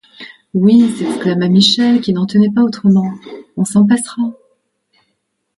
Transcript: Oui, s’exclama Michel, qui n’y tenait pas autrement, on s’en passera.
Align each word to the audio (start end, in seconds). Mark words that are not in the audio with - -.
Oui, 0.55 0.89
s’exclama 0.97 1.47
Michel, 1.47 2.01
qui 2.01 2.11
n’y 2.11 2.25
tenait 2.25 2.49
pas 2.49 2.63
autrement, 2.63 3.13
on 3.55 3.65
s’en 3.65 3.85
passera. 3.85 4.31